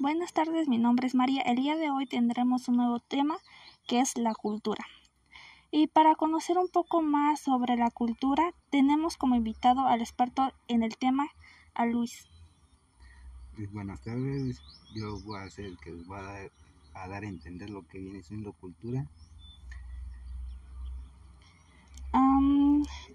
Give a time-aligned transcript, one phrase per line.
[0.00, 1.42] Buenas tardes, mi nombre es María.
[1.42, 3.36] El día de hoy tendremos un nuevo tema
[3.86, 4.82] que es la cultura.
[5.70, 10.82] Y para conocer un poco más sobre la cultura, tenemos como invitado al experto en
[10.82, 11.26] el tema,
[11.74, 12.26] a Luis.
[13.72, 14.62] Buenas tardes,
[14.94, 16.50] yo voy a ser el que os va a dar,
[16.94, 19.06] a dar a entender lo que viene siendo cultura.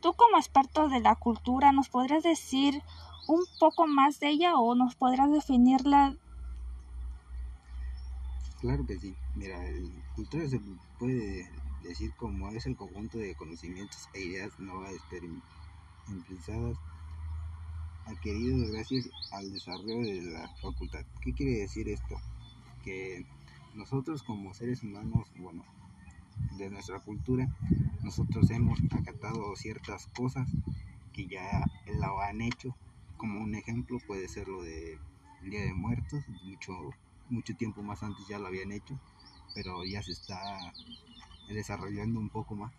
[0.00, 2.82] Tú como experto de la cultura, ¿nos podrías decir
[3.28, 6.16] un poco más de ella o nos podrías definirla?
[8.62, 10.58] Claro que sí, mira, el- cultura se
[10.98, 11.50] puede
[11.82, 16.78] decir como es el conjunto de conocimientos e ideas nuevas experimentadas
[18.06, 21.04] adquiridos gracias al desarrollo de la facultad.
[21.20, 22.16] ¿Qué quiere decir esto?
[22.84, 23.24] Que
[23.74, 25.64] nosotros como seres humanos, bueno,
[26.58, 27.48] de nuestra cultura,
[28.02, 30.48] nosotros hemos acatado ciertas cosas
[31.12, 32.76] que ya la han hecho.
[33.16, 34.98] Como un ejemplo puede ser lo de
[35.42, 36.72] Día de Muertos, mucho,
[37.28, 38.98] mucho tiempo más antes ya lo habían hecho,
[39.54, 40.38] pero ya se está
[41.48, 42.72] desarrollando un poco más.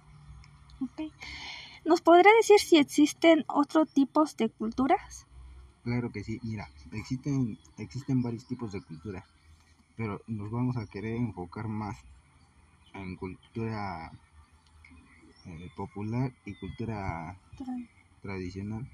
[1.85, 5.27] ¿Nos podría decir si existen otros tipos de culturas?
[5.83, 9.25] Claro que sí, mira, existen, existen varios tipos de cultura,
[9.97, 11.97] pero nos vamos a querer enfocar más
[12.93, 14.11] en cultura
[15.45, 17.37] eh, popular y cultura
[18.21, 18.89] tradicional.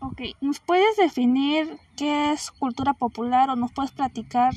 [0.00, 4.52] Ok, ¿nos puedes definir qué es cultura popular o nos puedes platicar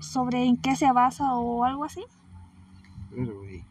[0.00, 2.02] sobre en qué se basa o algo así?
[3.10, 3.64] Claro, güey.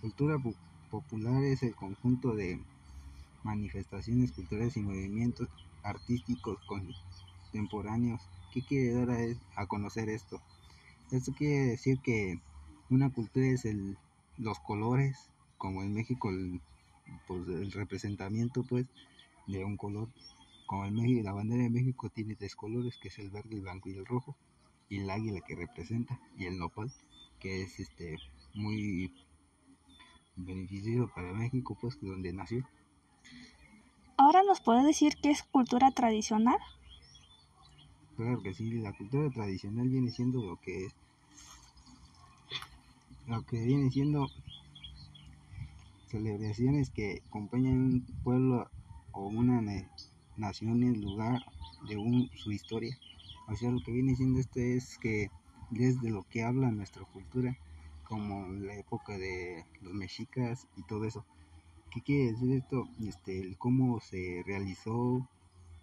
[0.00, 0.56] Cultura po-
[0.90, 2.64] popular es el conjunto de
[3.44, 5.48] manifestaciones culturales y movimientos
[5.82, 8.22] artísticos contemporáneos.
[8.52, 10.42] ¿Qué quiere dar a, a conocer esto?
[11.10, 12.40] Esto quiere decir que
[12.90, 13.98] una cultura es el,
[14.38, 16.60] los colores, como en México el,
[17.28, 18.86] pues, el representamiento pues
[19.46, 20.08] de un color.
[20.70, 23.62] Como en México, la bandera de México tiene tres colores, que es el verde, el
[23.62, 24.36] blanco y el rojo,
[24.88, 26.92] y el águila que representa, y el nopal,
[27.40, 28.18] que es este
[28.54, 29.12] muy
[30.36, 32.64] beneficioso para México, pues donde nació.
[34.16, 36.58] Ahora nos puedes decir qué es cultura tradicional.
[38.16, 40.94] Claro que sí, la cultura tradicional viene siendo lo que es,
[43.26, 44.28] lo que viene siendo
[46.06, 48.70] celebraciones que acompañan un pueblo
[49.10, 49.60] o una
[50.40, 51.42] ne- nación en lugar
[51.96, 52.98] un, su historia.
[53.48, 55.30] O sea, lo que viene siendo esto es que
[55.70, 57.56] desde lo que habla nuestra cultura,
[58.04, 61.24] como la época de los mexicas y todo eso.
[61.90, 62.88] ¿Qué quiere decir esto?
[63.00, 65.28] Este, el cómo se realizó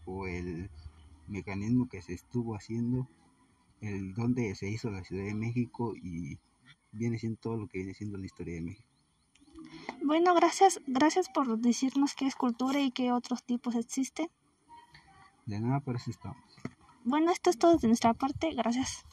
[0.06, 0.70] o el
[1.28, 3.08] mecanismo que se estuvo haciendo,
[3.82, 6.40] el dónde se hizo la Ciudad de México y
[6.92, 8.90] viene siendo todo lo que viene siendo la historia de México.
[10.04, 14.30] Bueno, gracias, gracias por decirnos qué es cultura y qué otros tipos existen.
[15.48, 16.38] De nada, por eso estamos.
[17.04, 18.54] Bueno, esto es todo de nuestra parte.
[18.54, 19.06] Gracias.